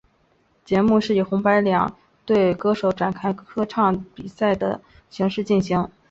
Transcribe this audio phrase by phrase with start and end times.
[0.65, 1.95] 节目以红白两
[2.25, 4.81] 队歌手展开歌唱比赛的
[5.11, 5.91] 形式进行。